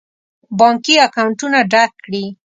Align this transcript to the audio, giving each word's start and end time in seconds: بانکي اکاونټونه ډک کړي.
بانکي 0.59 0.95
اکاونټونه 1.07 1.59
ډک 1.71 1.91
کړي. 2.05 2.25